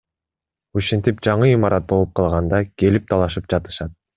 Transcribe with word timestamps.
Ушинтип 0.79 1.21
жаңы 1.27 1.51
имарат 1.57 1.87
болуп 1.93 2.17
калганда 2.21 2.63
келип 2.83 3.09
талашып 3.13 3.55
жатышат. 3.55 3.95